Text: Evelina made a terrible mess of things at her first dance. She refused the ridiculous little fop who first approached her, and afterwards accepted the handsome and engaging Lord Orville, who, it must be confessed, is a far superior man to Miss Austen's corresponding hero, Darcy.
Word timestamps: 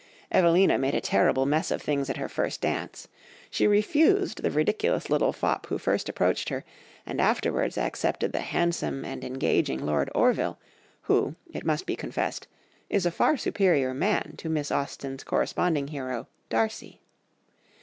Evelina 0.31 0.79
made 0.79 0.95
a 0.95 0.99
terrible 0.99 1.45
mess 1.45 1.69
of 1.69 1.79
things 1.79 2.09
at 2.09 2.17
her 2.17 2.27
first 2.27 2.59
dance. 2.61 3.07
She 3.51 3.67
refused 3.67 4.41
the 4.41 4.49
ridiculous 4.49 5.11
little 5.11 5.31
fop 5.31 5.67
who 5.67 5.77
first 5.77 6.09
approached 6.09 6.49
her, 6.49 6.65
and 7.05 7.21
afterwards 7.21 7.77
accepted 7.77 8.31
the 8.33 8.39
handsome 8.39 9.05
and 9.05 9.23
engaging 9.23 9.85
Lord 9.85 10.09
Orville, 10.15 10.57
who, 11.01 11.35
it 11.53 11.67
must 11.67 11.85
be 11.85 11.95
confessed, 11.95 12.47
is 12.89 13.05
a 13.05 13.11
far 13.11 13.37
superior 13.37 13.93
man 13.93 14.33
to 14.37 14.49
Miss 14.49 14.71
Austen's 14.71 15.23
corresponding 15.23 15.89
hero, 15.89 16.27
Darcy. 16.49 17.03